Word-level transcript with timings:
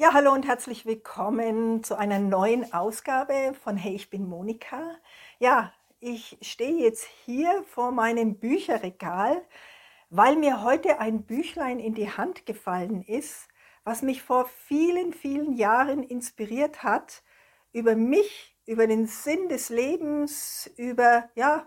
Ja, 0.00 0.12
hallo 0.14 0.32
und 0.32 0.46
herzlich 0.46 0.86
willkommen 0.86 1.82
zu 1.82 1.96
einer 1.96 2.20
neuen 2.20 2.72
Ausgabe 2.72 3.52
von 3.64 3.76
Hey, 3.76 3.96
ich 3.96 4.10
bin 4.10 4.28
Monika. 4.28 4.94
Ja, 5.40 5.72
ich 5.98 6.38
stehe 6.40 6.84
jetzt 6.84 7.04
hier 7.24 7.64
vor 7.64 7.90
meinem 7.90 8.36
Bücherregal, 8.38 9.42
weil 10.08 10.36
mir 10.36 10.62
heute 10.62 11.00
ein 11.00 11.24
Büchlein 11.24 11.80
in 11.80 11.94
die 11.94 12.08
Hand 12.12 12.46
gefallen 12.46 13.02
ist, 13.02 13.48
was 13.82 14.02
mich 14.02 14.22
vor 14.22 14.48
vielen, 14.68 15.12
vielen 15.12 15.54
Jahren 15.54 16.04
inspiriert 16.04 16.84
hat, 16.84 17.24
über 17.72 17.96
mich, 17.96 18.56
über 18.66 18.86
den 18.86 19.08
Sinn 19.08 19.48
des 19.48 19.68
Lebens, 19.68 20.70
über, 20.76 21.28
ja, 21.34 21.66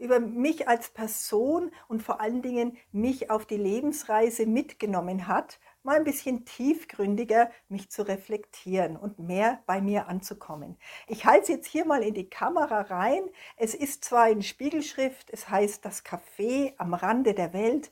über 0.00 0.18
mich 0.18 0.66
als 0.66 0.90
Person 0.90 1.70
und 1.86 2.02
vor 2.02 2.20
allen 2.20 2.42
Dingen 2.42 2.76
mich 2.90 3.30
auf 3.30 3.46
die 3.46 3.56
Lebensreise 3.56 4.46
mitgenommen 4.46 5.28
hat 5.28 5.60
mal 5.82 5.96
ein 5.96 6.04
bisschen 6.04 6.44
tiefgründiger 6.44 7.50
mich 7.68 7.90
zu 7.90 8.02
reflektieren 8.06 8.96
und 8.96 9.18
mehr 9.18 9.62
bei 9.66 9.80
mir 9.80 10.08
anzukommen. 10.08 10.76
Ich 11.06 11.24
halte 11.24 11.42
es 11.42 11.48
jetzt 11.48 11.66
hier 11.66 11.86
mal 11.86 12.02
in 12.02 12.14
die 12.14 12.28
Kamera 12.28 12.82
rein. 12.82 13.22
Es 13.56 13.74
ist 13.74 14.04
zwar 14.04 14.28
in 14.28 14.42
Spiegelschrift, 14.42 15.30
es 15.30 15.48
heißt 15.48 15.84
Das 15.84 16.04
Café 16.04 16.74
am 16.76 16.94
Rande 16.94 17.34
der 17.34 17.52
Welt. 17.52 17.90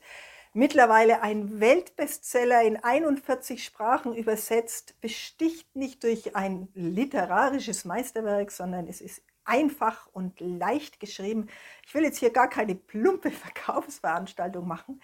Mittlerweile 0.59 1.21
ein 1.21 1.61
Weltbestseller 1.61 2.63
in 2.63 2.75
41 2.75 3.63
Sprachen 3.63 4.13
übersetzt, 4.13 4.99
besticht 4.99 5.73
nicht 5.73 6.03
durch 6.03 6.35
ein 6.35 6.67
literarisches 6.73 7.85
Meisterwerk, 7.85 8.51
sondern 8.51 8.85
es 8.85 8.99
ist 8.99 9.21
einfach 9.45 10.07
und 10.11 10.41
leicht 10.41 10.99
geschrieben. 10.99 11.47
Ich 11.87 11.93
will 11.93 12.03
jetzt 12.03 12.17
hier 12.17 12.31
gar 12.31 12.49
keine 12.49 12.75
plumpe 12.75 13.31
Verkaufsveranstaltung 13.31 14.67
machen, 14.67 15.01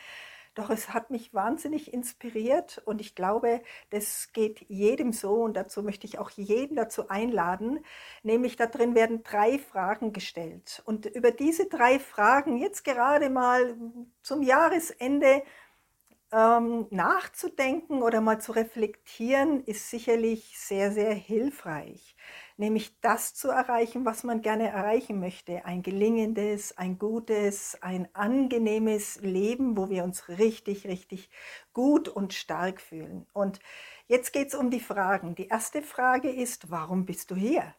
doch 0.56 0.70
es 0.70 0.94
hat 0.94 1.12
mich 1.12 1.34
wahnsinnig 1.34 1.94
inspiriert 1.94 2.82
und 2.86 3.02
ich 3.02 3.14
glaube, 3.14 3.62
das 3.90 4.32
geht 4.34 4.66
jedem 4.70 5.12
so 5.12 5.44
und 5.44 5.56
dazu 5.56 5.84
möchte 5.84 6.08
ich 6.08 6.18
auch 6.18 6.30
jeden 6.32 6.76
dazu 6.76 7.10
einladen. 7.10 7.86
Nämlich 8.24 8.56
da 8.56 8.66
drin 8.66 8.96
werden 8.96 9.22
drei 9.24 9.60
Fragen 9.60 10.14
gestellt. 10.14 10.82
Und 10.86 11.06
über 11.06 11.32
diese 11.32 11.68
drei 11.68 12.00
Fragen 12.00 12.58
jetzt 12.58 12.84
gerade 12.84 13.30
mal 13.30 13.76
zum 14.22 14.42
Jahresende 14.42 15.44
ähm, 16.32 16.88
nachzudenken 16.90 18.02
oder 18.02 18.22
mal 18.22 18.40
zu 18.40 18.52
reflektieren, 18.52 19.64
ist 19.64 19.90
sicherlich 19.90 20.58
sehr, 20.58 20.92
sehr 20.92 21.14
hilfreich 21.14 22.16
nämlich 22.58 23.00
das 23.02 23.34
zu 23.34 23.50
erreichen, 23.50 24.06
was 24.06 24.24
man 24.24 24.42
gerne 24.42 24.70
erreichen 24.70 25.20
möchte. 25.20 25.66
Ein 25.66 25.82
gelingendes, 25.82 26.78
ein 26.78 26.98
gutes, 26.98 27.78
ein 27.82 28.08
angenehmes 28.14 29.18
Leben, 29.22 29.78
wo 29.78 29.90
wir 29.90 30.04
uns 30.04 30.30
richtig, 30.30 30.88
richtig 30.88 31.30
gut 31.74 32.08
und 32.08 32.34
stark 32.34 32.82
fühlen. 32.82 33.28
Und 33.34 33.60
jetzt 34.08 34.32
geht 34.34 34.50
es 34.50 34.56
um 34.56 34.70
die 34.70 34.80
Fragen. 34.80 35.36
Die 35.36 35.48
erste 35.48 35.82
Frage 35.82 36.30
ist, 36.30 36.72
warum 36.72 37.06
bist 37.06 37.32
du 37.32 37.36
hier? 37.36 37.76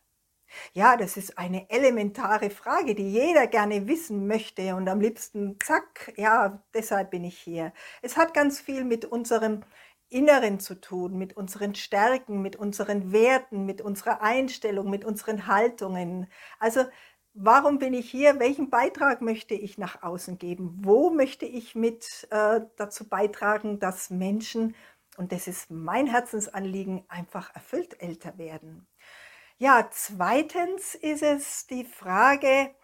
Ja, 0.72 0.96
das 0.96 1.16
ist 1.16 1.38
eine 1.38 1.68
elementare 1.70 2.50
Frage, 2.50 2.94
die 2.94 3.10
jeder 3.10 3.46
gerne 3.46 3.88
wissen 3.88 4.26
möchte 4.26 4.74
und 4.76 4.88
am 4.88 5.00
liebsten, 5.00 5.58
zack, 5.60 6.12
ja, 6.16 6.62
deshalb 6.74 7.10
bin 7.10 7.24
ich 7.24 7.38
hier. 7.38 7.72
Es 8.02 8.16
hat 8.16 8.34
ganz 8.34 8.60
viel 8.60 8.84
mit 8.84 9.04
unserem 9.04 9.64
Inneren 10.08 10.60
zu 10.60 10.80
tun, 10.80 11.18
mit 11.18 11.36
unseren 11.36 11.74
Stärken, 11.74 12.40
mit 12.42 12.56
unseren 12.56 13.10
Werten, 13.12 13.64
mit 13.66 13.80
unserer 13.80 14.22
Einstellung, 14.22 14.88
mit 14.88 15.04
unseren 15.04 15.46
Haltungen. 15.48 16.28
Also 16.60 16.84
warum 17.34 17.78
bin 17.78 17.92
ich 17.94 18.08
hier? 18.10 18.38
Welchen 18.38 18.70
Beitrag 18.70 19.20
möchte 19.20 19.54
ich 19.54 19.78
nach 19.78 20.02
außen 20.02 20.38
geben? 20.38 20.78
Wo 20.84 21.10
möchte 21.10 21.44
ich 21.46 21.74
mit 21.74 22.28
äh, 22.30 22.60
dazu 22.76 23.08
beitragen, 23.08 23.80
dass 23.80 24.10
Menschen, 24.10 24.76
und 25.16 25.32
das 25.32 25.48
ist 25.48 25.70
mein 25.70 26.06
Herzensanliegen, 26.06 27.04
einfach 27.08 27.52
erfüllt 27.54 28.00
älter 28.00 28.38
werden? 28.38 28.86
Ja, 29.58 29.88
zweitens 29.90 30.94
ist 30.94 31.22
es 31.22 31.66
die 31.66 31.84
Frage, 31.84 32.74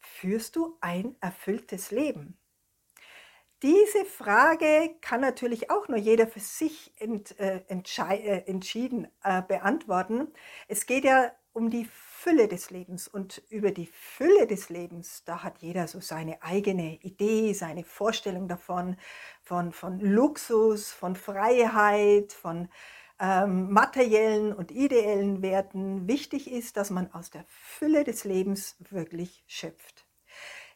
führst 0.00 0.54
du 0.54 0.76
ein 0.80 1.16
erfülltes 1.20 1.90
Leben? 1.90 2.38
Diese 3.62 4.04
Frage 4.04 4.94
kann 5.00 5.20
natürlich 5.20 5.70
auch 5.70 5.88
nur 5.88 5.98
jeder 5.98 6.28
für 6.28 6.38
sich 6.38 6.92
ent, 7.00 7.38
äh, 7.40 7.62
äh, 7.68 8.42
entschieden 8.46 9.08
äh, 9.24 9.42
beantworten. 9.42 10.28
Es 10.68 10.86
geht 10.86 11.04
ja 11.04 11.32
um 11.52 11.70
die 11.70 11.86
Fülle 11.86 12.46
des 12.46 12.70
Lebens 12.70 13.08
und 13.08 13.42
über 13.48 13.72
die 13.72 13.86
Fülle 13.86 14.46
des 14.46 14.68
Lebens, 14.68 15.24
da 15.24 15.42
hat 15.42 15.58
jeder 15.58 15.88
so 15.88 16.00
seine 16.00 16.40
eigene 16.42 16.98
Idee, 17.02 17.52
seine 17.52 17.82
Vorstellung 17.82 18.46
davon, 18.46 18.96
von, 19.42 19.72
von 19.72 19.98
Luxus, 19.98 20.92
von 20.92 21.16
Freiheit, 21.16 22.32
von 22.32 22.68
ähm, 23.22 23.70
materiellen 23.70 24.52
und 24.52 24.72
ideellen 24.72 25.42
Werten. 25.42 26.08
Wichtig 26.08 26.50
ist, 26.50 26.76
dass 26.76 26.90
man 26.90 27.12
aus 27.14 27.30
der 27.30 27.44
Fülle 27.46 28.02
des 28.02 28.24
Lebens 28.24 28.74
wirklich 28.80 29.44
schöpft. 29.46 30.04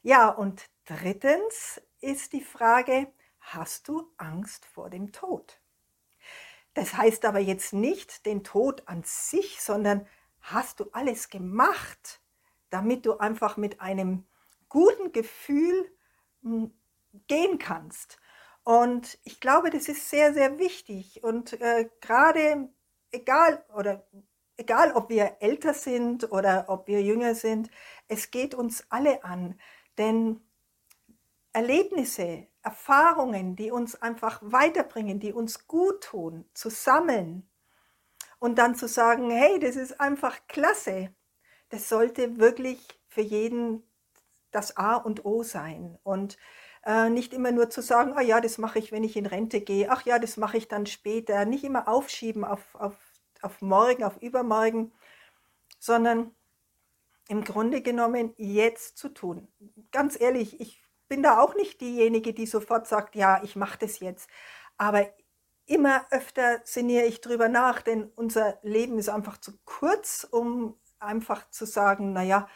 Ja, 0.03 0.29
und 0.29 0.71
drittens 0.85 1.83
ist 2.01 2.33
die 2.33 2.45
Frage, 2.45 3.13
hast 3.41 3.89
du 3.89 4.13
Angst 4.17 4.65
vor 4.65 4.91
dem 4.91 5.11
Tod? 5.11 5.61
Das 6.75 6.97
heißt 6.97 7.25
aber 7.25 7.41
jetzt 7.41 7.73
nicht 7.73 8.25
den 8.27 8.45
Tod 8.45 8.85
an 8.87 9.03
sich, 9.05 9.61
sondern 9.61 10.07
hast 10.41 10.79
du 10.79 10.89
alles 10.93 11.31
gemacht, 11.31 12.21
damit 12.71 13.07
du 13.07 13.19
einfach 13.19 13.57
mit 13.57 13.81
einem 13.81 14.25
guten 14.69 15.11
Gefühl 15.11 15.91
hm, 16.43 16.73
gehen 17.27 17.59
kannst. 17.59 18.19
Und 18.67 19.21
ich 19.23 19.39
glaube, 19.39 19.71
das 19.71 19.87
ist 19.87 20.11
sehr, 20.11 20.35
sehr 20.35 20.59
wichtig. 20.59 21.23
Und 21.23 21.53
äh, 21.61 21.89
gerade 22.01 22.69
egal 23.13 23.65
oder 23.73 24.05
egal, 24.57 24.91
ob 24.91 25.09
wir 25.09 25.37
älter 25.39 25.73
sind 25.73 26.33
oder 26.33 26.65
ob 26.67 26.89
wir 26.89 27.01
jünger 27.01 27.37
sind, 27.37 27.71
es 28.09 28.33
geht 28.33 28.57
uns 28.57 28.85
alle 28.89 29.23
an. 29.23 29.57
Denn 29.99 30.41
Erlebnisse, 31.53 32.49
Erfahrungen, 32.61 33.55
die 33.55 33.71
uns 33.71 34.03
einfach 34.03 34.41
weiterbringen, 34.43 35.21
die 35.21 35.33
uns 35.33 35.69
gut 35.69 36.03
tun, 36.03 36.45
zu 36.53 36.69
sammeln 36.69 37.49
und 38.41 38.59
dann 38.59 38.75
zu 38.75 38.89
sagen, 38.89 39.31
hey, 39.31 39.61
das 39.61 39.77
ist 39.77 40.01
einfach 40.01 40.45
klasse, 40.49 41.15
das 41.69 41.89
sollte 41.89 42.39
wirklich 42.39 42.81
für 43.07 43.23
jeden 43.23 43.85
das 44.51 44.77
A 44.77 44.97
und 44.97 45.25
O 45.25 45.45
sein. 45.45 46.01
Und 46.03 46.37
äh, 46.87 47.11
nicht 47.11 47.35
immer 47.35 47.51
nur 47.51 47.69
zu 47.69 47.83
sagen, 47.83 48.13
ah 48.17 48.23
ja, 48.23 48.41
das 48.41 48.59
mache 48.59 48.79
ich, 48.79 48.93
wenn 48.93 49.05
ich 49.05 49.17
in 49.17 49.27
Rente 49.27 49.61
gehe, 49.61 49.91
ach 49.91 50.07
ja, 50.07 50.19
das 50.19 50.37
mache 50.37 50.57
ich 50.57 50.69
dann 50.69 50.87
später. 50.87 51.45
Nicht 51.45 51.65
immer 51.65 51.89
aufschieben 51.89 52.45
auf, 52.45 52.63
auf, 52.75 52.95
auf 53.43 53.61
morgen, 53.61 54.05
auf 54.05 54.23
übermorgen, 54.23 54.93
sondern 55.81 56.35
im 57.29 57.43
Grunde 57.43 57.83
genommen 57.83 58.35
jetzt 58.37 58.97
zu 58.99 59.09
tun. 59.09 59.49
Ganz 59.91 60.19
ehrlich, 60.19 60.61
ich 60.61 60.81
bin 61.09 61.23
da 61.25 61.41
auch 61.41 61.57
nicht 61.57 61.81
diejenige, 61.81 62.33
die 62.33 62.47
sofort 62.47 62.87
sagt, 62.87 63.17
ja, 63.17 63.43
ich 63.43 63.57
mache 63.57 63.79
das 63.79 63.99
jetzt. 63.99 64.31
Aber 64.77 65.09
immer 65.67 66.07
öfter 66.13 66.61
sinniere 66.65 67.07
ich 67.07 67.21
drüber 67.21 67.49
nach, 67.49 67.83
denn 67.83 68.13
unser 68.15 68.59
Leben 68.63 68.99
ist 68.99 69.09
einfach 69.09 69.39
zu 69.39 69.59
kurz, 69.65 70.27
um 70.31 70.79
einfach 71.01 71.51
zu 71.51 71.67
sagen, 71.67 72.13
naja, 72.13 72.49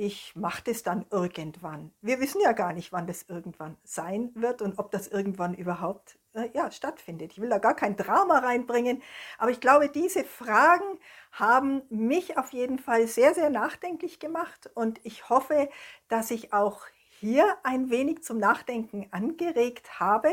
ich 0.00 0.34
mache 0.34 0.62
das 0.64 0.82
dann 0.82 1.04
irgendwann. 1.10 1.92
Wir 2.00 2.20
wissen 2.20 2.40
ja 2.40 2.52
gar 2.52 2.72
nicht, 2.72 2.90
wann 2.90 3.06
das 3.06 3.24
irgendwann 3.28 3.76
sein 3.84 4.30
wird 4.34 4.62
und 4.62 4.78
ob 4.78 4.90
das 4.90 5.08
irgendwann 5.08 5.52
überhaupt 5.52 6.18
äh, 6.32 6.48
ja, 6.54 6.70
stattfindet. 6.70 7.32
Ich 7.32 7.38
will 7.38 7.50
da 7.50 7.58
gar 7.58 7.76
kein 7.76 7.96
Drama 7.96 8.38
reinbringen, 8.38 9.02
aber 9.36 9.50
ich 9.50 9.60
glaube, 9.60 9.90
diese 9.90 10.24
Fragen 10.24 10.98
haben 11.32 11.82
mich 11.90 12.38
auf 12.38 12.54
jeden 12.54 12.78
Fall 12.78 13.08
sehr, 13.08 13.34
sehr 13.34 13.50
nachdenklich 13.50 14.18
gemacht 14.18 14.70
und 14.72 14.98
ich 15.02 15.28
hoffe, 15.28 15.68
dass 16.08 16.30
ich 16.30 16.54
auch 16.54 16.86
hier 17.18 17.58
ein 17.62 17.90
wenig 17.90 18.22
zum 18.22 18.38
Nachdenken 18.38 19.06
angeregt 19.10 20.00
habe. 20.00 20.32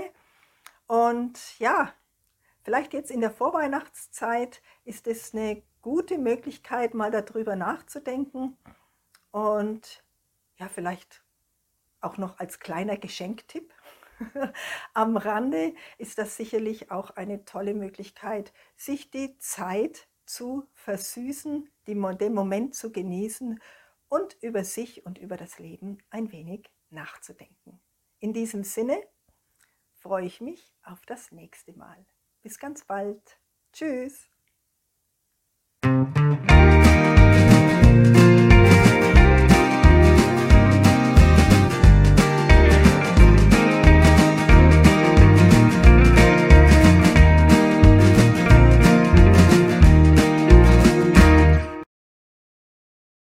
Und 0.88 1.60
ja, 1.60 1.92
vielleicht 2.64 2.94
jetzt 2.94 3.12
in 3.12 3.20
der 3.20 3.32
Vorweihnachtszeit 3.32 4.62
ist 4.86 5.08
es 5.08 5.34
eine 5.34 5.62
gute 5.82 6.18
Möglichkeit, 6.18 6.94
mal 6.94 7.12
darüber 7.12 7.58
nachzudenken. 7.58 8.56
Und 9.38 10.04
ja, 10.56 10.68
vielleicht 10.68 11.24
auch 12.02 12.18
noch 12.18 12.40
als 12.40 12.60
kleiner 12.60 12.98
Geschenktipp. 12.98 13.72
Am 14.96 15.16
Rande 15.16 15.76
ist 16.00 16.18
das 16.18 16.38
sicherlich 16.38 16.90
auch 16.90 17.12
eine 17.12 17.46
tolle 17.46 17.76
Möglichkeit, 17.76 18.52
sich 18.76 19.12
die 19.12 19.38
Zeit 19.38 20.10
zu 20.26 20.68
versüßen, 20.74 21.70
den 21.86 22.34
Moment 22.34 22.74
zu 22.74 22.92
genießen 22.92 23.62
und 24.10 24.38
über 24.42 24.64
sich 24.64 25.06
und 25.06 25.20
über 25.20 25.38
das 25.38 25.60
Leben 25.60 26.00
ein 26.10 26.32
wenig 26.32 26.72
nachzudenken. 26.90 27.80
In 28.18 28.34
diesem 28.34 28.64
Sinne 28.64 29.00
freue 29.94 30.26
ich 30.26 30.42
mich 30.42 30.74
auf 30.82 31.06
das 31.06 31.32
nächste 31.32 31.74
Mal. 31.74 32.08
Bis 32.42 32.58
ganz 32.58 32.86
bald. 32.86 33.40
Tschüss. 33.72 34.32